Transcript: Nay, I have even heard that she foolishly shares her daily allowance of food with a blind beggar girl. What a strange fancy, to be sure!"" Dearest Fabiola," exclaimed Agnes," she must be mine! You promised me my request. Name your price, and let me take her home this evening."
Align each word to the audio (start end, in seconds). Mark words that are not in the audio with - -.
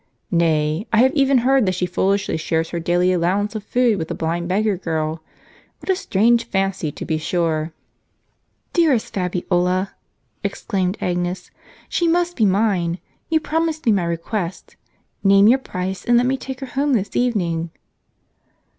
Nay, 0.31 0.87
I 0.91 0.97
have 0.97 1.13
even 1.13 1.37
heard 1.45 1.67
that 1.67 1.75
she 1.75 1.85
foolishly 1.85 2.35
shares 2.35 2.71
her 2.71 2.79
daily 2.79 3.13
allowance 3.13 3.53
of 3.53 3.63
food 3.63 3.99
with 3.99 4.09
a 4.09 4.15
blind 4.15 4.47
beggar 4.49 4.75
girl. 4.75 5.21
What 5.79 5.91
a 5.91 5.95
strange 5.95 6.45
fancy, 6.45 6.91
to 6.91 7.05
be 7.05 7.19
sure!"" 7.19 7.71
Dearest 8.73 9.13
Fabiola," 9.13 9.93
exclaimed 10.43 10.97
Agnes," 11.01 11.51
she 11.87 12.07
must 12.07 12.35
be 12.35 12.47
mine! 12.47 12.97
You 13.29 13.39
promised 13.41 13.85
me 13.85 13.91
my 13.91 14.05
request. 14.05 14.75
Name 15.23 15.45
your 15.47 15.59
price, 15.59 16.03
and 16.03 16.17
let 16.17 16.25
me 16.25 16.35
take 16.35 16.61
her 16.61 16.65
home 16.65 16.93
this 16.93 17.15
evening." 17.15 17.69